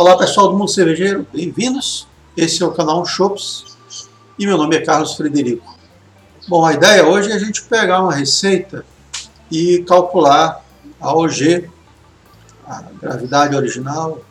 Olá 0.00 0.16
pessoal 0.16 0.48
do 0.48 0.56
Mundo 0.56 0.70
Cervejeiro, 0.70 1.26
bem-vindos. 1.30 2.08
Esse 2.34 2.62
é 2.62 2.66
o 2.66 2.72
canal 2.72 3.04
Shops 3.04 3.76
e 4.38 4.46
meu 4.46 4.56
nome 4.56 4.74
é 4.74 4.80
Carlos 4.80 5.14
Frederico. 5.14 5.76
Bom, 6.48 6.64
a 6.64 6.72
ideia 6.72 7.06
hoje 7.06 7.30
é 7.30 7.34
a 7.34 7.38
gente 7.38 7.62
pegar 7.64 8.00
uma 8.00 8.14
receita 8.14 8.82
e 9.50 9.84
calcular 9.86 10.64
a 10.98 11.14
OG, 11.14 11.68
a 12.66 12.82
gravidade 12.98 13.54
original 13.54 14.22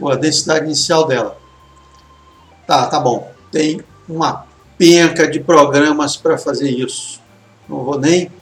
ou 0.00 0.10
a 0.10 0.16
densidade 0.16 0.64
inicial 0.64 1.06
dela. 1.06 1.38
Tá, 2.66 2.88
tá 2.88 2.98
bom. 2.98 3.32
Tem 3.52 3.80
uma 4.08 4.44
penca 4.76 5.30
de 5.30 5.38
programas 5.38 6.16
para 6.16 6.36
fazer 6.36 6.68
isso. 6.68 7.20
Não 7.68 7.84
vou 7.84 8.00
nem 8.00 8.32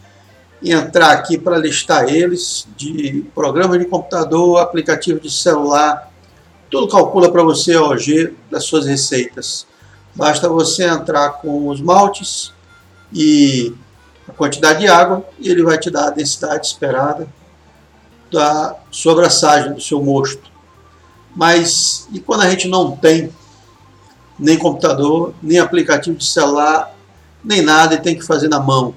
entrar 0.65 1.11
aqui 1.11 1.37
para 1.37 1.59
listar 1.59 2.09
eles 2.09 2.67
de 2.79 3.27
programa 3.35 3.79
de 3.79 3.85
computador, 3.85 4.59
aplicativo 4.59 5.21
de 5.21 5.31
celular, 5.31 6.11
tudo 6.73 6.89
calcula 6.89 7.31
para 7.31 7.43
você 7.43 7.75
a 7.75 7.83
OG 7.83 8.35
das 8.51 8.65
suas 8.65 8.87
receitas. 8.87 9.67
Basta 10.15 10.49
você 10.49 10.85
entrar 10.85 11.33
com 11.33 11.69
os 11.69 11.83
maltes 11.83 12.51
e 13.13 13.75
a 14.27 14.33
quantidade 14.33 14.81
de 14.81 14.89
água 14.89 15.23
e 15.39 15.51
ele 15.51 15.63
vai 15.63 15.77
te 15.77 15.91
dar 15.91 16.07
a 16.07 16.11
densidade 16.11 16.67
esperada 16.67 17.29
da 18.33 18.75
sua 18.91 19.13
abraçagem, 19.13 19.75
do 19.75 19.83
seu 19.83 20.03
mosto. 20.03 20.51
Mas 21.37 22.09
e 22.11 22.19
quando 22.19 22.41
a 22.41 22.49
gente 22.49 22.67
não 22.67 22.97
tem 22.97 23.31
nem 24.39 24.57
computador, 24.57 25.35
nem 25.43 25.59
aplicativo 25.59 26.17
de 26.17 26.25
celular, 26.25 26.97
nem 27.45 27.61
nada 27.61 27.97
e 27.97 28.01
tem 28.01 28.19
que 28.19 28.25
fazer 28.25 28.49
na 28.49 28.59
mão? 28.59 28.95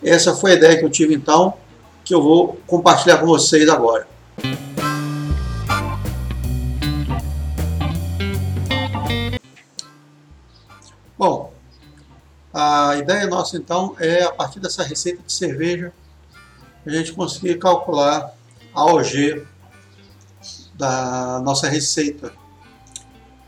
Essa 0.00 0.36
foi 0.36 0.52
a 0.52 0.54
ideia 0.54 0.78
que 0.78 0.84
eu 0.84 0.90
tive 0.90 1.14
então, 1.14 1.54
que 2.04 2.14
eu 2.14 2.22
vou 2.22 2.60
compartilhar 2.64 3.18
com 3.18 3.26
vocês 3.26 3.68
agora. 3.68 4.06
A 12.58 12.96
ideia 12.96 13.26
nossa 13.26 13.58
então 13.58 13.94
é, 13.98 14.22
a 14.22 14.32
partir 14.32 14.60
dessa 14.60 14.82
receita 14.82 15.22
de 15.22 15.30
cerveja, 15.30 15.92
a 16.86 16.90
gente 16.90 17.12
conseguir 17.12 17.58
calcular 17.58 18.32
a 18.72 18.84
OG 18.84 19.46
da 20.74 21.40
nossa 21.40 21.68
receita, 21.68 22.32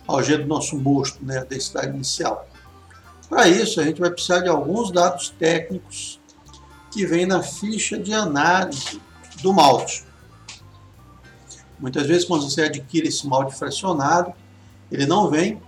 a 0.07 0.13
OG 0.13 0.39
do 0.39 0.47
nosso 0.47 0.77
mosto, 0.77 1.25
né, 1.25 1.39
a 1.39 1.45
densidade 1.45 1.89
inicial. 1.89 2.47
Para 3.31 3.49
isso, 3.49 3.81
a 3.81 3.85
gente 3.85 3.99
vai 3.99 4.11
precisar 4.11 4.41
de 4.41 4.49
alguns 4.49 4.91
dados 4.91 5.31
técnicos 5.39 6.21
que 6.91 7.07
vêm 7.07 7.25
na 7.25 7.43
ficha 7.43 7.99
de 7.99 8.13
análise 8.13 9.01
do 9.43 9.55
malte. 9.55 10.05
Muitas 11.79 12.07
vezes, 12.07 12.25
quando 12.27 12.51
você 12.51 12.63
adquire 12.63 13.09
esse 13.09 13.27
malte 13.27 13.57
fracionado, 13.57 14.35
ele 14.91 15.07
não 15.07 15.31
vem 15.31 15.61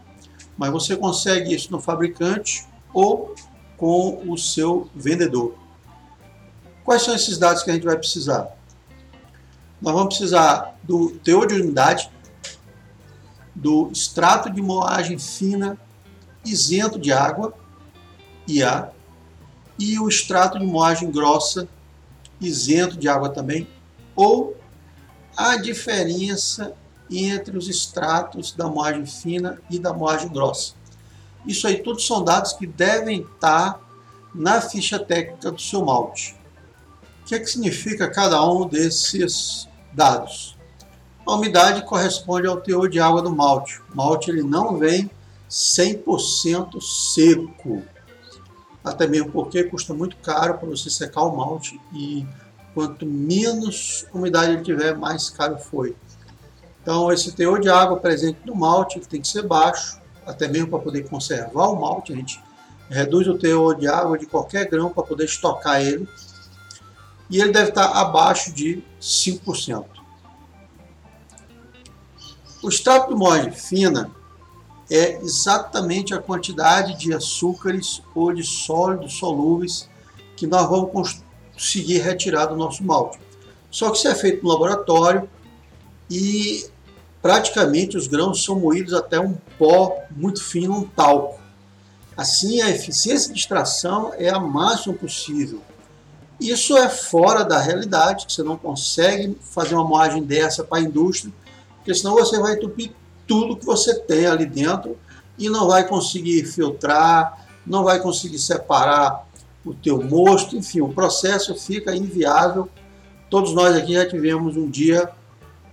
mas 0.60 0.70
você 0.70 0.94
consegue 0.94 1.54
isso 1.54 1.72
no 1.72 1.80
fabricante 1.80 2.68
ou 2.92 3.34
com 3.76 4.22
o 4.30 4.36
seu 4.36 4.88
vendedor. 4.94 5.54
Quais 6.84 7.02
são 7.02 7.14
esses 7.14 7.38
dados 7.38 7.62
que 7.62 7.70
a 7.70 7.74
gente 7.74 7.86
vai 7.86 7.96
precisar? 7.96 8.56
Nós 9.80 9.94
vamos 9.94 10.16
precisar 10.16 10.78
do 10.82 11.10
teor 11.18 11.46
de 11.46 11.54
unidade, 11.54 12.10
do 13.54 13.90
extrato 13.92 14.50
de 14.50 14.60
moagem 14.60 15.18
fina 15.18 15.78
isento 16.44 16.98
de 16.98 17.12
água, 17.12 17.54
IA, 18.46 18.90
e 19.78 19.98
o 19.98 20.08
extrato 20.08 20.58
de 20.58 20.66
moagem 20.66 21.10
grossa 21.10 21.68
isento 22.40 22.96
de 22.96 23.08
água 23.08 23.30
também, 23.30 23.68
ou 24.14 24.56
a 25.36 25.56
diferença 25.56 26.74
entre 27.10 27.56
os 27.56 27.68
extratos 27.68 28.52
da 28.52 28.68
moagem 28.68 29.06
fina 29.06 29.60
e 29.70 29.78
da 29.78 29.92
moagem 29.92 30.28
grossa. 30.28 30.74
Isso 31.46 31.66
aí 31.66 31.82
tudo 31.82 32.00
são 32.00 32.22
dados 32.22 32.52
que 32.52 32.66
devem 32.66 33.22
estar 33.22 33.80
na 34.34 34.60
ficha 34.60 34.98
técnica 34.98 35.50
do 35.50 35.60
seu 35.60 35.84
malte. 35.84 36.36
O 37.22 37.24
que, 37.26 37.34
é 37.34 37.38
que 37.38 37.46
significa 37.46 38.10
cada 38.10 38.44
um 38.44 38.66
desses 38.66 39.68
dados? 39.92 40.56
A 41.26 41.34
umidade 41.34 41.84
corresponde 41.84 42.46
ao 42.46 42.60
teor 42.60 42.88
de 42.88 42.98
água 42.98 43.22
do 43.22 43.34
malte. 43.34 43.80
O 43.92 43.96
malte 43.96 44.30
ele 44.30 44.42
não 44.42 44.76
vem 44.76 45.10
100% 45.48 46.80
seco. 46.80 47.82
Até 48.82 49.06
mesmo 49.06 49.30
porque 49.30 49.64
custa 49.64 49.92
muito 49.92 50.16
caro 50.16 50.58
para 50.58 50.68
você 50.68 50.88
secar 50.88 51.22
o 51.22 51.36
malte 51.36 51.80
e 51.92 52.26
quanto 52.72 53.04
menos 53.04 54.06
umidade 54.12 54.52
ele 54.52 54.62
tiver, 54.62 54.96
mais 54.96 55.28
caro 55.28 55.58
foi. 55.58 55.94
Então, 56.82 57.12
esse 57.12 57.32
teor 57.32 57.60
de 57.60 57.68
água 57.68 57.98
presente 57.98 58.38
no 58.46 58.54
malte 58.54 59.00
tem 59.00 59.20
que 59.20 59.28
ser 59.28 59.42
baixo, 59.42 59.99
até 60.30 60.48
mesmo 60.48 60.68
para 60.68 60.78
poder 60.78 61.08
conservar 61.08 61.68
o 61.68 61.80
malte. 61.80 62.12
A 62.12 62.16
gente 62.16 62.42
reduz 62.88 63.26
o 63.28 63.38
teor 63.38 63.76
de 63.76 63.86
água 63.86 64.18
de 64.18 64.26
qualquer 64.26 64.68
grão 64.68 64.90
para 64.90 65.02
poder 65.02 65.24
estocar 65.24 65.80
ele. 65.80 66.08
E 67.28 67.40
ele 67.40 67.52
deve 67.52 67.68
estar 67.68 67.86
abaixo 67.92 68.52
de 68.52 68.82
5%. 69.00 69.84
O 72.62 72.68
extrato 72.68 73.08
de 73.08 73.14
moagem 73.14 73.52
fina 73.52 74.10
é 74.90 75.16
exatamente 75.22 76.12
a 76.12 76.18
quantidade 76.18 76.98
de 76.98 77.14
açúcares 77.14 78.02
ou 78.14 78.34
de 78.34 78.42
sólidos 78.42 79.14
solúveis 79.14 79.88
que 80.36 80.46
nós 80.46 80.68
vamos 80.68 81.22
conseguir 81.52 81.98
retirar 81.98 82.46
do 82.46 82.56
nosso 82.56 82.82
malte. 82.82 83.20
Só 83.70 83.90
que 83.90 83.98
isso 83.98 84.08
é 84.08 84.14
feito 84.14 84.42
no 84.42 84.50
laboratório 84.50 85.28
e 86.10 86.66
praticamente 87.22 87.96
os 87.96 88.06
grãos 88.06 88.44
são 88.44 88.58
moídos 88.58 88.94
até 88.94 89.20
um 89.20 89.34
pó 89.58 89.98
muito 90.10 90.42
fino, 90.42 90.78
um 90.78 90.84
talco. 90.84 91.38
Assim, 92.16 92.60
a 92.60 92.70
eficiência 92.70 93.32
de 93.32 93.38
extração 93.38 94.12
é 94.16 94.28
a 94.28 94.38
máxima 94.38 94.94
possível. 94.94 95.62
Isso 96.40 96.76
é 96.76 96.88
fora 96.88 97.44
da 97.44 97.58
realidade, 97.58 98.26
você 98.28 98.42
não 98.42 98.56
consegue 98.56 99.36
fazer 99.40 99.74
uma 99.74 99.84
moagem 99.84 100.22
dessa 100.22 100.64
para 100.64 100.78
a 100.78 100.82
indústria, 100.82 101.32
porque 101.76 101.94
senão 101.94 102.14
você 102.14 102.38
vai 102.38 102.54
entupir 102.54 102.92
tudo 103.26 103.56
que 103.56 103.66
você 103.66 103.94
tem 103.94 104.26
ali 104.26 104.46
dentro 104.46 104.98
e 105.38 105.48
não 105.48 105.66
vai 105.66 105.86
conseguir 105.86 106.44
filtrar, 106.46 107.46
não 107.66 107.84
vai 107.84 108.00
conseguir 108.00 108.38
separar 108.38 109.26
o 109.64 109.74
teu 109.74 110.02
mosto, 110.02 110.56
enfim, 110.56 110.80
o 110.80 110.88
processo 110.88 111.54
fica 111.54 111.94
inviável. 111.94 112.68
Todos 113.28 113.52
nós 113.52 113.76
aqui 113.76 113.92
já 113.92 114.08
tivemos 114.08 114.56
um 114.56 114.68
dia 114.68 115.10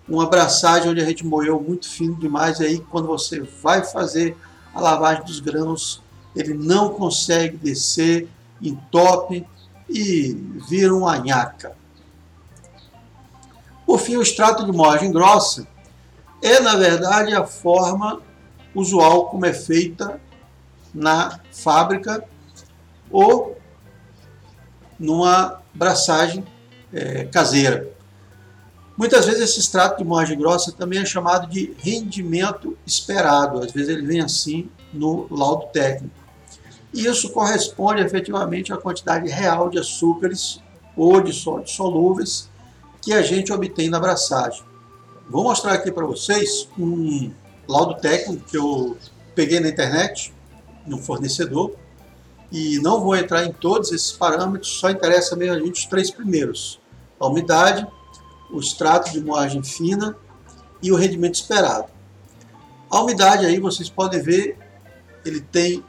uma 0.07 0.23
abraçagem 0.23 0.89
onde 0.89 1.01
a 1.01 1.05
gente 1.05 1.25
moeu 1.25 1.59
muito 1.59 1.89
fino 1.89 2.15
demais, 2.15 2.61
aí 2.61 2.79
quando 2.79 3.07
você 3.07 3.41
vai 3.61 3.83
fazer 3.83 4.37
a 4.73 4.79
lavagem 4.79 5.23
dos 5.25 5.39
grãos, 5.39 6.01
ele 6.35 6.53
não 6.53 6.89
consegue 6.89 7.57
descer, 7.57 8.27
entope 8.61 9.45
e 9.89 10.33
vira 10.69 10.93
uma 10.95 11.17
nhaca. 11.17 11.75
Por 13.85 13.99
fim, 13.99 14.17
o 14.17 14.21
extrato 14.21 14.65
de 14.65 14.71
moagem 14.71 15.11
grossa 15.11 15.67
é, 16.41 16.59
na 16.59 16.75
verdade, 16.75 17.33
a 17.33 17.45
forma 17.45 18.21
usual 18.75 19.29
como 19.29 19.45
é 19.45 19.53
feita 19.53 20.21
na 20.93 21.39
fábrica 21.51 22.23
ou 23.09 23.57
numa 24.99 25.61
braçagem 25.73 26.45
é, 26.93 27.25
caseira. 27.25 27.96
Muitas 28.97 29.25
vezes 29.25 29.41
esse 29.41 29.59
extrato 29.59 29.99
de 29.99 30.03
moagem 30.03 30.37
grossa 30.37 30.71
também 30.71 30.99
é 30.99 31.05
chamado 31.05 31.47
de 31.47 31.73
rendimento 31.77 32.75
esperado, 32.85 33.59
às 33.59 33.71
vezes 33.71 33.89
ele 33.89 34.05
vem 34.05 34.21
assim 34.21 34.69
no 34.91 35.27
laudo 35.29 35.67
técnico. 35.67 36.15
E 36.91 37.05
isso 37.05 37.29
corresponde 37.29 38.01
efetivamente 38.01 38.73
à 38.73 38.77
quantidade 38.77 39.29
real 39.29 39.69
de 39.69 39.77
açúcares 39.77 40.59
ou 40.95 41.21
de 41.21 41.31
solúveis 41.31 42.49
que 42.99 43.13
a 43.13 43.21
gente 43.21 43.53
obtém 43.53 43.87
na 43.87 43.97
abraçagem. 43.97 44.63
Vou 45.29 45.43
mostrar 45.43 45.73
aqui 45.73 45.91
para 45.91 46.05
vocês 46.05 46.67
um 46.79 47.31
laudo 47.67 48.01
técnico 48.01 48.43
que 48.45 48.57
eu 48.57 48.97
peguei 49.35 49.59
na 49.59 49.69
internet, 49.69 50.33
no 50.87 50.97
fornecedor, 50.97 51.75
e 52.51 52.79
não 52.79 53.01
vou 53.01 53.15
entrar 53.15 53.45
em 53.45 53.51
todos 53.51 53.91
esses 53.91 54.11
parâmetros, 54.11 54.71
só 54.79 54.89
interessa 54.89 55.35
mesmo 55.35 55.53
a 55.53 55.59
gente 55.59 55.81
os 55.81 55.85
três 55.85 56.09
primeiros. 56.09 56.79
A 57.19 57.27
umidade, 57.27 57.85
o 58.51 58.59
extrato 58.59 59.11
de 59.11 59.21
moagem 59.21 59.63
fina 59.63 60.15
e 60.81 60.91
o 60.91 60.95
rendimento 60.95 61.35
esperado. 61.35 61.85
A 62.89 63.01
umidade 63.01 63.45
aí 63.45 63.59
vocês 63.59 63.89
podem 63.89 64.21
ver, 64.21 64.57
ele 65.25 65.41
tem 65.41 65.83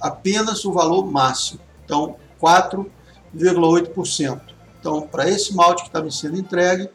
apenas 0.00 0.64
o 0.64 0.72
valor 0.72 1.10
máximo, 1.10 1.60
então 1.84 2.16
4,8%. 2.40 4.40
Então, 4.78 5.02
para 5.02 5.28
esse 5.28 5.52
malte 5.54 5.82
que 5.82 5.88
está 5.88 6.00
me 6.02 6.12
sendo 6.12 6.38
entregue, 6.38 6.88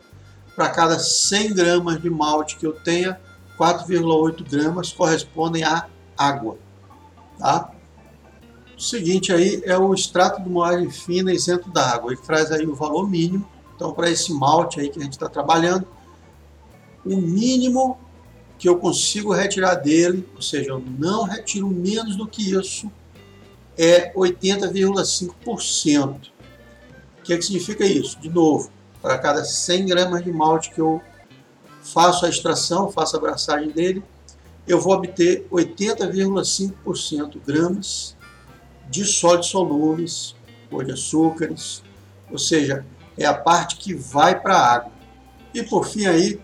para 0.56 0.70
cada 0.70 0.98
100 1.00 1.54
gramas 1.54 2.02
de 2.02 2.10
malte 2.10 2.56
que 2.58 2.66
eu 2.66 2.74
tenha, 2.74 3.20
4,8 3.58 4.50
gramas 4.50 4.94
correspondem 4.94 5.64
a 5.64 5.88
água. 6.18 6.58
Tá? 7.38 7.72
O 8.78 8.82
seguinte 8.82 9.34
aí 9.34 9.62
é 9.66 9.78
o 9.78 9.94
extrato 9.94 10.42
de 10.42 10.50
moagem 10.50 10.90
fina 10.90 11.34
isento 11.34 11.70
d'água. 11.70 12.14
Ele 12.14 12.22
traz 12.22 12.52
aí 12.52 12.66
o 12.66 12.76
valor 12.76 13.10
mínimo 13.10 13.46
então, 13.82 13.94
para 13.94 14.12
esse 14.12 14.32
malte 14.32 14.80
aí 14.80 14.90
que 14.90 15.00
a 15.00 15.04
gente 15.04 15.14
está 15.14 15.28
trabalhando, 15.28 15.88
o 17.04 17.18
mínimo 17.18 17.98
que 18.60 18.70
eu 18.70 18.78
consigo 18.78 19.34
retirar 19.34 19.74
dele, 19.74 20.30
ou 20.36 20.42
seja, 20.44 20.70
eu 20.70 20.84
não 21.00 21.24
retiro 21.24 21.68
menos 21.68 22.16
do 22.16 22.28
que 22.28 22.52
isso, 22.52 22.92
é 23.76 24.14
80,5%. 24.14 26.30
O 27.18 27.24
que, 27.24 27.34
é 27.34 27.38
que 27.38 27.42
significa 27.42 27.84
isso? 27.84 28.20
De 28.20 28.30
novo, 28.30 28.70
para 29.02 29.18
cada 29.18 29.44
100 29.44 29.88
gramas 29.88 30.24
de 30.24 30.32
malte 30.32 30.70
que 30.70 30.80
eu 30.80 31.02
faço 31.82 32.28
a 32.28 32.30
extração, 32.30 32.92
faço 32.92 33.16
a 33.16 33.20
abraçagem 33.20 33.72
dele, 33.72 34.04
eu 34.68 34.80
vou 34.80 34.94
obter 34.94 35.48
80,5% 35.52 37.42
gramas 37.48 38.16
de 38.92 39.04
sólidos 39.06 39.48
solúveis 39.48 40.36
ou 40.70 40.84
de 40.84 40.92
açúcares, 40.92 41.82
ou 42.30 42.38
seja, 42.38 42.86
é 43.22 43.26
a 43.26 43.34
parte 43.34 43.78
que 43.78 43.94
vai 43.94 44.38
para 44.40 44.56
a 44.56 44.74
água. 44.74 44.92
E 45.54 45.62
por 45.64 45.86
fim 45.88 46.06
aí, 46.06 46.40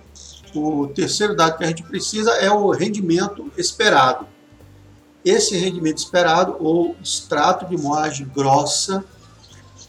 o 0.54 0.88
terceiro 0.88 1.34
dado 1.36 1.58
que 1.58 1.64
a 1.64 1.68
gente 1.68 1.84
precisa 1.84 2.32
é 2.32 2.52
o 2.52 2.70
rendimento 2.72 3.50
esperado. 3.58 4.28
Esse 5.24 5.56
rendimento 5.58 5.98
esperado, 5.98 6.58
ou 6.60 6.98
extrato 7.02 7.66
de 7.66 7.78
moagem 7.78 8.28
grossa, 8.28 9.06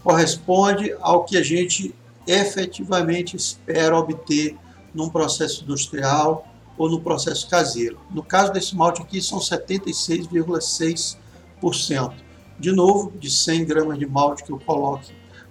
corresponde 0.02 0.94
ao 1.00 1.24
que 1.24 1.36
a 1.36 1.42
gente 1.42 1.92
efetivamente 2.26 3.36
espera 3.36 3.96
obter 3.96 4.56
num 4.94 5.08
processo 5.08 5.64
industrial 5.64 6.46
ou 6.76 6.90
no 6.90 7.00
processo 7.00 7.48
caseiro. 7.48 7.98
No 8.10 8.22
caso 8.22 8.52
desse 8.52 8.76
malte 8.76 9.00
aqui, 9.02 9.22
são 9.22 9.38
76,6%. 9.38 12.12
De 12.58 12.72
novo, 12.72 13.12
de 13.18 13.30
100 13.30 13.64
gramas 13.64 13.98
de 13.98 14.06
malte 14.06 14.44
que 14.44 14.50
eu 14.50 14.58
coloco 14.58 15.04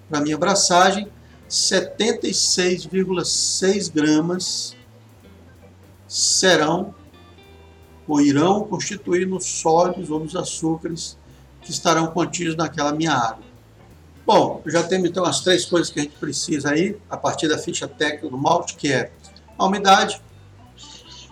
para 0.10 0.22
minha 0.22 0.36
abraçagem, 0.36 1.10
76,6 1.50 3.94
gramas 3.94 4.76
serão 6.08 6.96
ou 8.08 8.22
irão 8.22 8.66
constituir 8.66 9.28
nos 9.28 9.46
sólidos 9.46 10.10
ou 10.10 10.20
nos 10.20 10.36
açúcares 10.36 11.18
que 11.62 11.72
estarão 11.72 12.08
contidos 12.08 12.56
naquela 12.56 12.94
minha 12.94 13.14
água. 13.14 13.46
Bom, 14.26 14.62
já 14.66 14.84
temos 14.84 15.10
então 15.10 15.24
as 15.24 15.42
três 15.42 15.66
coisas 15.66 15.90
que 15.90 16.00
a 16.00 16.04
gente 16.04 16.18
precisa 16.18 16.72
aí, 16.72 16.98
a 17.10 17.16
partir 17.16 17.48
da 17.48 17.58
ficha 17.58 17.88
técnica 17.88 18.30
do 18.30 18.38
malte, 18.38 18.76
que 18.76 18.92
é 18.92 19.12
a 19.58 19.66
umidade, 19.66 20.22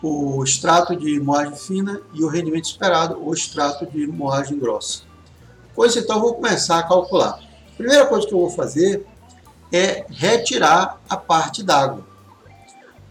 o 0.02 0.44
extrato 0.44 0.96
de 0.96 1.20
moagem 1.20 1.56
fina 1.56 2.02
e 2.14 2.24
o 2.24 2.28
rendimento 2.28 2.66
esperado, 2.66 3.22
o 3.22 3.34
extrato 3.34 3.86
de 3.86 4.08
moagem 4.08 4.58
grossa. 4.58 5.02
Pois 5.74 5.96
então, 5.96 6.22
vou 6.22 6.36
começar 6.36 6.80
a 6.80 6.84
calcular. 6.84 7.40
A 7.74 7.76
primeira 7.76 8.06
coisa 8.06 8.26
que 8.26 8.34
eu 8.34 8.40
vou 8.40 8.50
fazer 8.50 9.06
é 9.72 10.06
retirar 10.10 11.00
a 11.10 11.18
parte 11.18 11.64
d'água. 11.64 12.06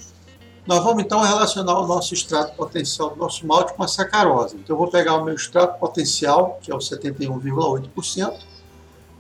Nós 0.68 0.84
vamos, 0.84 1.04
então, 1.04 1.22
relacionar 1.22 1.80
o 1.80 1.88
nosso 1.88 2.14
extrato 2.14 2.56
potencial 2.56 3.12
do 3.12 3.18
nosso 3.18 3.46
malte 3.46 3.74
com 3.74 3.84
a 3.84 3.88
sacarose. 3.88 4.56
Então, 4.56 4.76
eu 4.76 4.78
vou 4.78 4.90
pegar 4.90 5.16
o 5.16 5.24
meu 5.24 5.36
extrato 5.36 5.80
potencial, 5.80 6.60
que 6.62 6.72
é 6.72 6.76
o 6.76 6.80
71,8%, 6.80 8.34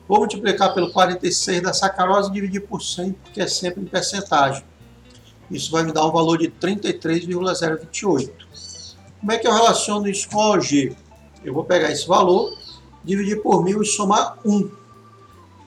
vou 0.07 0.19
multiplicar 0.19 0.73
pelo 0.73 0.91
46 0.91 1.61
da 1.61 1.73
sacarose 1.73 2.29
e 2.29 2.33
dividir 2.33 2.61
por 2.61 2.81
100, 2.81 3.13
porque 3.13 3.41
é 3.41 3.47
sempre 3.47 3.81
em 3.81 3.85
percentagem. 3.85 4.63
Isso 5.49 5.71
vai 5.71 5.83
me 5.83 5.91
dar 5.91 6.05
um 6.05 6.11
valor 6.11 6.37
de 6.37 6.49
33,028. 6.49 8.47
Como 9.19 9.31
é 9.31 9.37
que 9.37 9.47
eu 9.47 9.53
relaciono 9.53 10.07
isso 10.07 10.27
com 10.29 10.41
a 10.41 10.51
OG? 10.51 10.95
Eu 11.43 11.53
vou 11.53 11.63
pegar 11.63 11.91
esse 11.91 12.07
valor, 12.07 12.57
dividir 13.05 13.41
por 13.41 13.63
1000 13.63 13.81
e 13.81 13.85
somar 13.85 14.37
1 14.43 14.69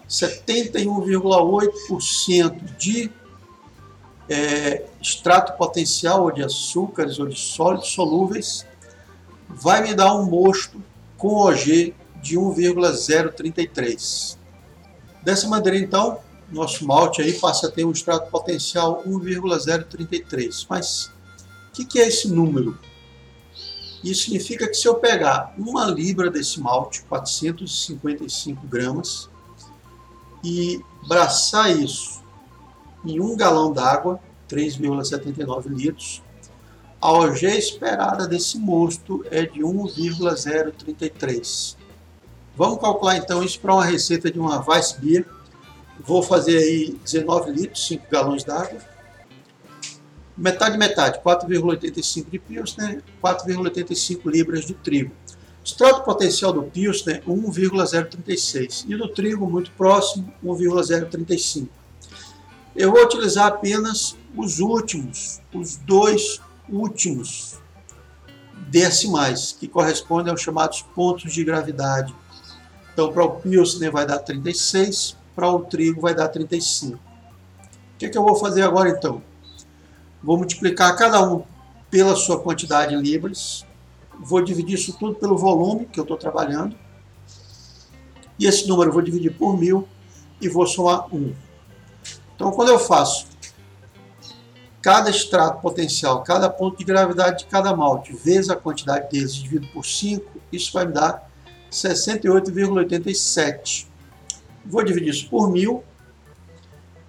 71,8% 0.08 2.76
de 2.78 3.12
é, 4.28 4.84
extrato 5.00 5.56
potencial 5.58 6.24
ou 6.24 6.32
de 6.32 6.42
açúcares 6.42 7.18
ou 7.18 7.26
de 7.26 7.38
sólidos 7.38 7.88
solúveis, 7.88 8.66
vai 9.48 9.82
me 9.82 9.94
dar 9.94 10.14
um 10.14 10.24
mosto 10.24 10.82
com 11.18 11.34
OG 11.34 11.94
de 12.22 12.38
1,033. 12.38 14.38
Dessa 15.22 15.46
maneira, 15.48 15.78
então, 15.78 16.18
nosso 16.50 16.86
malte 16.86 17.22
aí 17.22 17.32
passa 17.34 17.68
a 17.68 17.70
ter 17.70 17.84
um 17.84 17.90
extrato 17.90 18.30
potencial 18.30 19.02
1,033. 19.04 20.66
Mas 20.68 21.10
o 21.68 21.72
que, 21.72 21.84
que 21.84 21.98
é 21.98 22.08
esse 22.08 22.28
número? 22.28 22.78
Isso 24.04 24.24
significa 24.24 24.68
que 24.68 24.74
se 24.74 24.86
eu 24.86 24.96
pegar 24.96 25.54
uma 25.58 25.86
libra 25.86 26.30
desse 26.30 26.60
malte, 26.60 27.00
455 27.02 28.66
gramas, 28.66 29.30
e 30.44 30.80
braçar 31.08 31.74
isso 31.76 32.22
em 33.04 33.18
um 33.20 33.36
galão 33.36 33.72
d'água, 33.72 34.20
3,79 34.48 35.66
litros, 35.66 36.22
a 37.00 37.10
OG 37.12 37.46
esperada 37.46 38.28
desse 38.28 38.58
mosto 38.58 39.24
é 39.30 39.44
de 39.44 39.64
1,033. 39.64 41.76
Vamos 42.56 42.80
calcular 42.80 43.16
então 43.16 43.42
isso 43.42 43.58
para 43.60 43.74
uma 43.74 43.84
receita 43.84 44.30
de 44.30 44.38
uma 44.38 44.64
Weissbier 44.66 45.26
Vou 46.00 46.22
fazer 46.22 46.58
aí 46.58 46.98
19 47.04 47.52
litros, 47.52 47.86
5 47.86 48.10
galões 48.10 48.44
d'água. 48.44 48.80
Metade, 50.36 50.76
metade, 50.76 51.20
4,85 51.20 52.30
de 52.30 52.38
Pilsner, 52.38 53.02
4,85 53.22 54.30
libras 54.30 54.66
de 54.66 54.74
trigo. 54.74 55.12
Extrato 55.64 56.04
potencial 56.04 56.52
do 56.52 56.62
Pilsner, 56.62 57.22
1,036. 57.26 58.84
E 58.86 58.96
do 58.96 59.08
trigo, 59.08 59.50
muito 59.50 59.70
próximo, 59.72 60.32
1,035. 60.44 61.68
Eu 62.76 62.92
vou 62.92 63.02
utilizar 63.02 63.46
apenas 63.46 64.16
os 64.36 64.60
últimos, 64.60 65.40
os 65.52 65.76
dois 65.76 66.40
últimos 66.68 67.58
decimais, 68.68 69.56
que 69.58 69.66
correspondem 69.66 70.30
aos 70.30 70.42
chamados 70.42 70.82
pontos 70.94 71.32
de 71.32 71.42
gravidade. 71.42 72.14
Então, 72.92 73.10
para 73.12 73.24
o 73.24 73.40
Pilsner 73.40 73.90
vai 73.90 74.06
dar 74.06 74.18
36, 74.18 75.16
para 75.36 75.48
o 75.50 75.60
trigo 75.60 76.00
vai 76.00 76.14
dar 76.14 76.28
35. 76.28 76.96
O 76.96 76.98
que, 77.98 78.08
que 78.08 78.16
eu 78.16 78.24
vou 78.24 78.36
fazer 78.36 78.62
agora 78.62 78.88
então? 78.88 79.22
Vou 80.22 80.38
multiplicar 80.38 80.96
cada 80.96 81.22
um 81.22 81.44
pela 81.90 82.16
sua 82.16 82.40
quantidade 82.40 82.94
em 82.94 83.00
libras. 83.00 83.66
vou 84.18 84.42
dividir 84.42 84.74
isso 84.74 84.96
tudo 84.98 85.14
pelo 85.14 85.36
volume 85.36 85.84
que 85.84 86.00
eu 86.00 86.02
estou 86.02 86.16
trabalhando. 86.16 86.74
E 88.38 88.46
esse 88.46 88.66
número 88.66 88.88
eu 88.88 88.94
vou 88.94 89.02
dividir 89.02 89.36
por 89.36 89.58
mil 89.58 89.86
e 90.40 90.48
vou 90.48 90.66
somar 90.66 91.14
1. 91.14 91.34
Então, 92.34 92.50
quando 92.52 92.70
eu 92.70 92.78
faço 92.78 93.26
cada 94.82 95.10
extrato 95.10 95.60
potencial, 95.60 96.22
cada 96.22 96.48
ponto 96.48 96.78
de 96.78 96.84
gravidade 96.84 97.40
de 97.40 97.46
cada 97.46 97.76
malte, 97.76 98.14
vezes 98.14 98.48
a 98.50 98.56
quantidade 98.56 99.10
deles 99.10 99.34
dividido 99.34 99.66
por 99.72 99.84
5, 99.84 100.40
isso 100.52 100.72
vai 100.72 100.86
me 100.86 100.92
dar 100.92 101.28
68,87. 101.70 103.88
Vou 104.68 104.84
dividir 104.84 105.10
isso 105.10 105.28
por 105.28 105.50
mil 105.50 105.82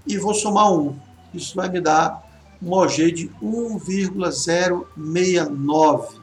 e 0.06 0.18
vou 0.18 0.34
somar 0.34 0.72
1. 0.72 1.00
Isso 1.34 1.56
vai 1.56 1.70
me 1.70 1.80
dar 1.82 2.26
um 2.62 2.74
OG 2.74 3.12
de 3.12 3.32
1,069. 3.42 6.20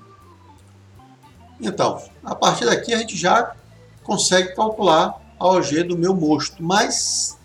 Então, 1.61 2.03
a 2.25 2.35
partir 2.35 2.65
daqui 2.65 2.93
a 2.93 2.99
gente 2.99 3.17
já 3.17 3.55
consegue 4.03 4.55
calcular 4.55 5.23
a 5.39 5.47
OG 5.47 5.85
do 5.85 5.97
meu 5.97 6.15
mosto, 6.15 6.63
mas 6.63 7.39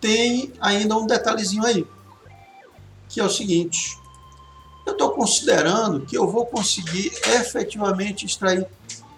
tem 0.00 0.52
ainda 0.60 0.96
um 0.96 1.06
detalhezinho 1.06 1.64
aí, 1.64 1.86
que 3.08 3.20
é 3.20 3.24
o 3.24 3.28
seguinte, 3.28 3.98
eu 4.86 4.92
estou 4.92 5.10
considerando 5.10 6.06
que 6.06 6.16
eu 6.16 6.26
vou 6.26 6.46
conseguir 6.46 7.12
efetivamente 7.26 8.24
extrair 8.24 8.66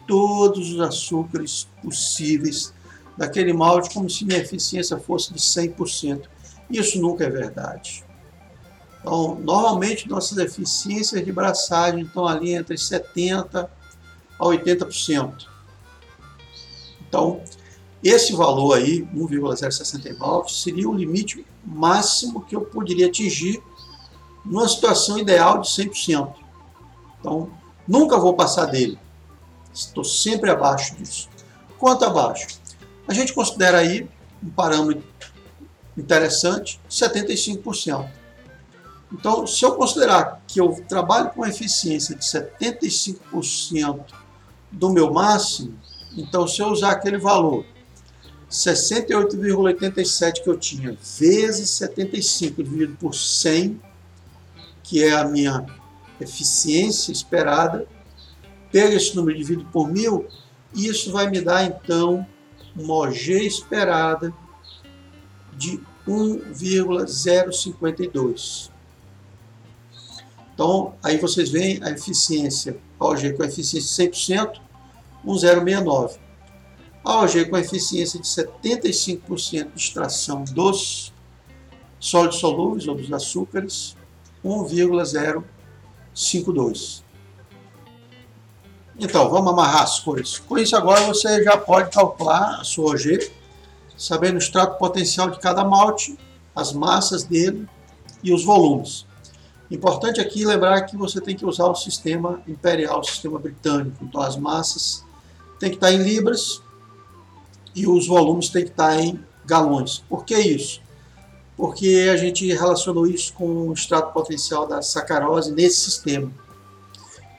todos 0.06 0.72
os 0.72 0.80
açúcares 0.80 1.68
possíveis 1.82 2.72
daquele 3.16 3.52
malte 3.52 3.92
como 3.92 4.08
se 4.08 4.24
minha 4.24 4.38
eficiência 4.38 4.98
fosse 4.98 5.32
de 5.32 5.38
100%. 5.38 6.22
Isso 6.70 7.00
nunca 7.00 7.24
é 7.24 7.30
verdade. 7.30 8.04
Então, 9.00 9.34
normalmente 9.40 10.08
nossas 10.08 10.38
eficiências 10.38 11.24
de 11.24 11.32
braçagem 11.32 12.02
estão 12.02 12.26
ali 12.26 12.54
entre 12.54 12.76
70% 12.76 13.68
a 14.38 14.44
80%. 14.44 15.46
Então, 17.08 17.42
esse 18.02 18.32
valor 18.32 18.74
aí, 18.74 19.06
1,069, 19.14 20.52
seria 20.52 20.88
o 20.88 20.94
limite 20.94 21.44
máximo 21.64 22.42
que 22.42 22.56
eu 22.56 22.62
poderia 22.62 23.06
atingir 23.06 23.62
numa 24.44 24.68
situação 24.68 25.18
ideal 25.18 25.60
de 25.60 25.68
100%. 25.68 26.32
Então, 27.20 27.50
nunca 27.86 28.18
vou 28.18 28.34
passar 28.34 28.66
dele. 28.66 28.98
Estou 29.72 30.04
sempre 30.04 30.50
abaixo 30.50 30.96
disso. 30.96 31.28
Quanto 31.78 32.04
abaixo? 32.04 32.61
A 33.06 33.14
gente 33.14 33.32
considera 33.32 33.78
aí 33.78 34.08
um 34.42 34.50
parâmetro 34.50 35.04
interessante, 35.96 36.80
75%. 36.90 38.08
Então, 39.12 39.46
se 39.46 39.64
eu 39.64 39.74
considerar 39.74 40.42
que 40.46 40.60
eu 40.60 40.82
trabalho 40.88 41.30
com 41.30 41.44
eficiência 41.44 42.16
de 42.16 42.24
75% 42.24 44.04
do 44.70 44.90
meu 44.90 45.12
máximo, 45.12 45.78
então 46.16 46.48
se 46.48 46.60
eu 46.60 46.68
usar 46.68 46.92
aquele 46.92 47.18
valor 47.18 47.66
68,87 48.50 50.42
que 50.42 50.48
eu 50.48 50.58
tinha 50.58 50.96
vezes 51.18 51.70
75 51.70 52.62
dividido 52.62 52.96
por 52.96 53.14
100, 53.14 53.80
que 54.82 55.02
é 55.02 55.12
a 55.12 55.24
minha 55.24 55.64
eficiência 56.20 57.12
esperada, 57.12 57.86
pega 58.70 58.94
esse 58.94 59.16
número 59.16 59.38
dividido 59.38 59.68
por 59.72 59.88
mil, 59.88 60.26
e 60.74 60.86
isso 60.86 61.10
vai 61.12 61.30
me 61.30 61.40
dar 61.40 61.64
então 61.64 62.26
uma 62.76 62.94
OG 62.94 63.46
esperada 63.46 64.32
de 65.56 65.80
1,052. 66.06 68.70
Então, 70.54 70.94
aí 71.02 71.16
vocês 71.18 71.50
veem 71.50 71.82
a 71.82 71.90
eficiência, 71.90 72.78
a 72.98 73.04
OG 73.06 73.34
com 73.34 73.44
eficiência 73.44 74.08
de 74.08 74.10
100%, 74.10 74.60
1,069. 75.24 76.18
A 77.04 77.22
OG 77.22 77.46
com 77.46 77.58
eficiência 77.58 78.20
de 78.20 78.26
75% 78.26 79.72
de 79.72 79.80
extração 79.80 80.44
dos 80.44 81.12
sólidos 81.98 82.38
solúveis 82.38 82.86
ou 82.86 82.94
dos 82.94 83.12
açúcares, 83.12 83.96
1,052. 84.44 87.01
Então, 88.98 89.28
vamos 89.30 89.52
amarrar 89.52 89.82
as 89.82 90.00
coisas. 90.00 90.38
Com 90.38 90.58
isso 90.58 90.76
agora 90.76 91.00
você 91.02 91.42
já 91.42 91.56
pode 91.56 91.90
calcular 91.90 92.60
a 92.60 92.64
sua 92.64 92.92
OG, 92.92 93.30
sabendo 93.96 94.34
o 94.34 94.38
extrato 94.38 94.78
potencial 94.78 95.30
de 95.30 95.38
cada 95.38 95.64
malte, 95.64 96.18
as 96.54 96.72
massas 96.72 97.24
dele 97.24 97.68
e 98.22 98.32
os 98.32 98.44
volumes. 98.44 99.06
Importante 99.70 100.20
aqui 100.20 100.44
lembrar 100.44 100.82
que 100.82 100.96
você 100.96 101.20
tem 101.20 101.34
que 101.34 101.46
usar 101.46 101.66
o 101.66 101.74
sistema 101.74 102.42
imperial, 102.46 103.00
o 103.00 103.04
sistema 103.04 103.38
britânico. 103.38 104.04
Então 104.04 104.20
as 104.20 104.36
massas 104.36 105.02
tem 105.58 105.70
que 105.70 105.76
estar 105.76 105.90
em 105.90 106.02
libras 106.02 106.60
e 107.74 107.86
os 107.86 108.06
volumes 108.06 108.50
tem 108.50 108.64
que 108.64 108.70
estar 108.70 109.00
em 109.00 109.18
galões. 109.46 109.98
Por 110.08 110.26
que 110.26 110.38
isso? 110.38 110.82
Porque 111.56 112.10
a 112.12 112.16
gente 112.16 112.46
relacionou 112.52 113.06
isso 113.06 113.32
com 113.32 113.68
o 113.68 113.72
extrato 113.72 114.12
potencial 114.12 114.66
da 114.66 114.82
sacarose 114.82 115.52
nesse 115.52 115.80
sistema, 115.80 116.30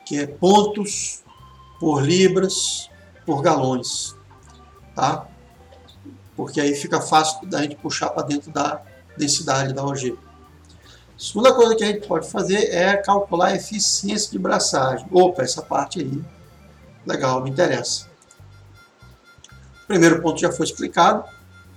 que 0.05 0.17
é 0.17 0.25
pontos 0.25 1.22
por 1.83 2.01
libras 2.01 2.89
por 3.25 3.41
galões, 3.41 4.15
tá? 4.95 5.27
Porque 6.33 6.61
aí 6.61 6.73
fica 6.75 7.01
fácil 7.01 7.45
da 7.45 7.61
gente 7.61 7.75
puxar 7.75 8.09
para 8.11 8.23
dentro 8.23 8.49
da 8.51 8.81
densidade 9.17 9.73
da 9.73 9.83
OG. 9.83 10.17
Segunda 11.17 11.53
coisa 11.53 11.75
que 11.75 11.83
a 11.83 11.87
gente 11.87 12.07
pode 12.07 12.29
fazer 12.29 12.73
é 12.73 12.95
calcular 12.95 13.47
a 13.47 13.55
eficiência 13.55 14.31
de 14.31 14.39
braçagem. 14.39 15.05
Opa, 15.11 15.43
essa 15.43 15.61
parte 15.61 15.99
aí, 15.99 16.23
legal, 17.05 17.43
me 17.43 17.49
interessa. 17.49 18.07
O 19.83 19.87
primeiro 19.87 20.21
ponto 20.21 20.39
já 20.39 20.53
foi 20.53 20.65
explicado, 20.65 21.25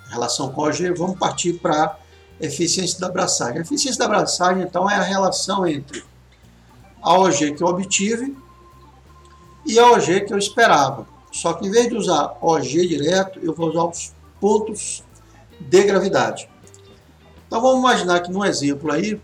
em 0.06 0.12
relação 0.12 0.52
com 0.52 0.64
a 0.64 0.68
OG, 0.68 0.92
vamos 0.96 1.18
partir 1.18 1.54
para 1.54 1.82
a 1.82 1.96
eficiência 2.38 3.00
da 3.00 3.08
braçagem. 3.08 3.58
A 3.58 3.62
eficiência 3.62 3.98
da 3.98 4.06
braçagem, 4.06 4.62
então, 4.62 4.88
é 4.88 4.94
a 4.94 5.02
relação 5.02 5.66
entre 5.66 6.04
a 7.02 7.12
OG 7.12 7.54
que 7.54 7.62
eu 7.64 7.66
obtive 7.66 8.45
e 9.66 9.78
a 9.78 9.90
OG 9.90 10.26
que 10.26 10.32
eu 10.32 10.38
esperava. 10.38 11.06
Só 11.32 11.52
que 11.52 11.66
em 11.66 11.70
vez 11.70 11.88
de 11.88 11.94
usar 11.94 12.36
OG 12.40 12.86
direto, 12.86 13.38
eu 13.42 13.52
vou 13.52 13.68
usar 13.68 13.84
os 13.84 14.14
pontos 14.40 15.02
de 15.60 15.82
gravidade. 15.82 16.48
Então 17.46 17.60
vamos 17.60 17.80
imaginar 17.80 18.20
que 18.20 18.30
no 18.30 18.44
exemplo 18.44 18.90
aí, 18.90 19.20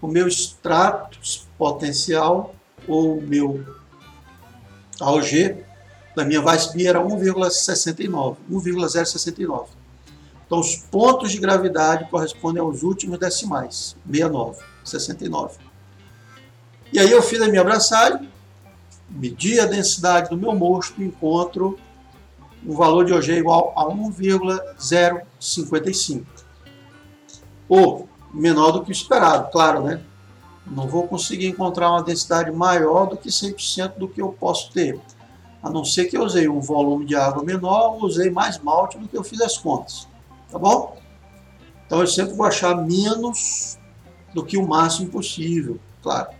o 0.00 0.06
meu 0.06 0.28
extrato 0.28 1.18
potencial 1.56 2.54
ou 2.86 3.18
o 3.18 3.22
meu 3.22 3.64
AOG 5.00 5.64
da 6.14 6.24
minha 6.24 6.42
Weissbier 6.42 6.90
era 6.90 7.00
1,69, 7.00 8.36
1,069. 8.48 9.70
Então 10.46 10.60
os 10.60 10.76
pontos 10.76 11.32
de 11.32 11.38
gravidade 11.38 12.08
correspondem 12.10 12.62
aos 12.62 12.82
últimos 12.82 13.18
decimais, 13.18 13.96
69, 14.06 14.62
69. 14.84 15.58
E 16.92 16.98
aí 16.98 17.10
eu 17.10 17.22
fiz 17.22 17.40
a 17.42 17.48
minha 17.48 17.62
abraçagem, 17.62 18.30
medi 19.08 19.60
a 19.60 19.66
densidade 19.66 20.30
do 20.30 20.36
meu 20.36 20.54
mosto 20.54 21.02
e 21.02 21.06
encontro 21.06 21.78
um 22.66 22.74
valor 22.74 23.04
de 23.04 23.12
OG 23.12 23.32
igual 23.32 23.74
a 23.76 23.86
1,055 23.86 26.24
ou 27.68 28.08
menor 28.32 28.70
do 28.72 28.82
que 28.82 28.90
o 28.90 28.92
esperado, 28.92 29.50
claro, 29.50 29.82
né? 29.82 30.00
Não 30.66 30.88
vou 30.88 31.06
conseguir 31.06 31.46
encontrar 31.46 31.90
uma 31.90 32.02
densidade 32.02 32.50
maior 32.50 33.06
do 33.06 33.16
que 33.16 33.28
100% 33.28 33.98
do 33.98 34.08
que 34.08 34.20
eu 34.20 34.32
posso 34.32 34.72
ter. 34.72 34.98
A 35.62 35.70
não 35.70 35.84
ser 35.84 36.06
que 36.06 36.16
eu 36.16 36.22
usei 36.22 36.48
um 36.48 36.60
volume 36.60 37.04
de 37.04 37.14
água 37.14 37.44
menor 37.44 38.02
usei 38.02 38.30
mais 38.30 38.58
malte 38.58 38.98
do 38.98 39.08
que 39.08 39.16
eu 39.16 39.22
fiz 39.22 39.40
as 39.40 39.56
contas. 39.56 40.08
Tá 40.50 40.58
bom? 40.58 40.96
Então 41.86 42.00
eu 42.00 42.06
sempre 42.06 42.34
vou 42.34 42.46
achar 42.46 42.74
menos 42.76 43.78
do 44.32 44.44
que 44.44 44.56
o 44.56 44.66
máximo 44.66 45.10
possível, 45.10 45.78
claro. 46.02 46.30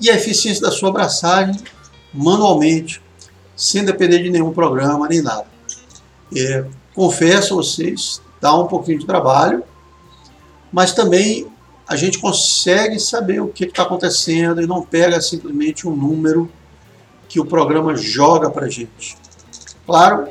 e 0.00 0.10
a 0.10 0.14
eficiência 0.14 0.62
da 0.62 0.70
sua 0.70 0.88
abraçagem 0.88 1.56
manualmente, 2.16 3.02
sem 3.54 3.84
depender 3.84 4.22
de 4.22 4.30
nenhum 4.30 4.52
programa 4.52 5.08
nem 5.08 5.22
nada. 5.22 5.46
É, 6.34 6.64
confesso 6.94 7.54
a 7.54 7.56
vocês, 7.56 8.20
dá 8.40 8.54
um 8.54 8.66
pouquinho 8.66 8.98
de 8.98 9.06
trabalho, 9.06 9.62
mas 10.72 10.92
também 10.92 11.46
a 11.86 11.94
gente 11.94 12.18
consegue 12.18 12.98
saber 12.98 13.40
o 13.40 13.48
que 13.48 13.64
está 13.64 13.84
acontecendo 13.84 14.60
e 14.60 14.66
não 14.66 14.82
pega 14.82 15.20
simplesmente 15.20 15.86
um 15.86 15.94
número 15.94 16.50
que 17.28 17.38
o 17.38 17.44
programa 17.44 17.94
joga 17.96 18.50
para 18.50 18.66
a 18.66 18.68
gente. 18.68 19.16
Claro, 19.84 20.28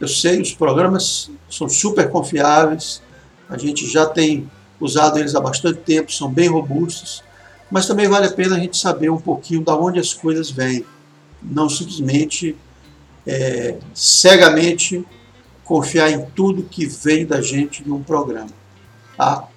eu 0.00 0.08
sei, 0.08 0.40
os 0.40 0.54
programas 0.54 1.30
são 1.50 1.68
super 1.68 2.10
confiáveis, 2.10 3.02
a 3.48 3.58
gente 3.58 3.86
já 3.86 4.06
tem 4.06 4.50
usado 4.80 5.18
eles 5.18 5.34
há 5.34 5.40
bastante 5.40 5.80
tempo, 5.80 6.12
são 6.12 6.30
bem 6.30 6.48
robustos, 6.48 7.22
mas 7.70 7.86
também 7.86 8.08
vale 8.08 8.26
a 8.26 8.32
pena 8.32 8.56
a 8.56 8.58
gente 8.58 8.76
saber 8.76 9.10
um 9.10 9.20
pouquinho 9.20 9.62
de 9.62 9.70
onde 9.70 9.98
as 9.98 10.12
coisas 10.12 10.50
vêm, 10.50 10.84
não 11.42 11.68
simplesmente 11.68 12.56
é, 13.26 13.78
cegamente 13.94 15.04
confiar 15.64 16.10
em 16.10 16.24
tudo 16.26 16.62
que 16.62 16.86
vem 16.86 17.26
da 17.26 17.40
gente 17.40 17.86
num 17.86 18.02
programa. 18.02 18.50
Tá? 19.16 19.48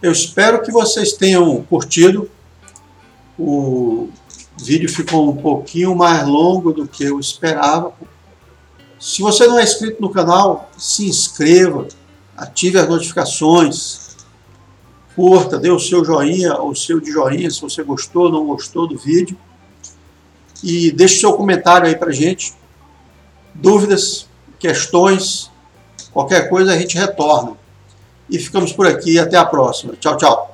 Eu 0.00 0.12
espero 0.12 0.62
que 0.62 0.70
vocês 0.70 1.12
tenham 1.12 1.62
curtido. 1.62 2.30
O 3.38 4.10
vídeo 4.60 4.88
ficou 4.88 5.30
um 5.30 5.36
pouquinho 5.36 5.94
mais 5.94 6.26
longo 6.26 6.72
do 6.72 6.86
que 6.86 7.04
eu 7.04 7.18
esperava. 7.18 7.92
Se 8.98 9.20
você 9.22 9.46
não 9.46 9.58
é 9.58 9.64
inscrito 9.64 10.00
no 10.00 10.10
canal, 10.10 10.70
se 10.78 11.06
inscreva, 11.06 11.88
ative 12.36 12.78
as 12.78 12.88
notificações, 12.88 14.16
curta, 15.16 15.58
dê 15.58 15.70
o 15.70 15.78
seu 15.78 16.04
joinha 16.04 16.54
ou 16.54 16.70
o 16.70 16.76
seu 16.76 17.00
de 17.00 17.10
joinha 17.10 17.50
se 17.50 17.60
você 17.60 17.82
gostou 17.82 18.24
ou 18.24 18.32
não 18.32 18.46
gostou 18.46 18.86
do 18.86 18.96
vídeo. 18.96 19.36
E 20.62 20.90
deixe 20.92 21.20
seu 21.20 21.32
comentário 21.34 21.86
aí 21.86 21.96
pra 21.96 22.12
gente. 22.12 22.54
Dúvidas, 23.54 24.28
questões, 24.58 25.50
qualquer 26.12 26.48
coisa 26.48 26.72
a 26.72 26.78
gente 26.78 26.96
retorna. 26.96 27.56
E 28.30 28.38
ficamos 28.38 28.72
por 28.72 28.86
aqui. 28.86 29.18
Até 29.18 29.36
a 29.36 29.44
próxima. 29.44 29.94
Tchau, 29.98 30.16
tchau. 30.16 30.51